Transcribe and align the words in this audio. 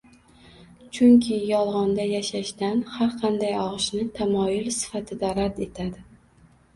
chunki 0.97 1.35
“yolg‘onda 1.49 2.07
yashash” 2.11 2.51
dan 2.61 2.81
har 2.93 3.11
qanday 3.23 3.53
og‘ishni 3.65 4.07
Tamoyil 4.15 4.71
sifatida 4.79 5.31
rad 5.41 5.61
etadi 5.67 6.03